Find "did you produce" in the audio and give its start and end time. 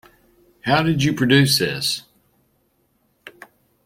0.81-1.59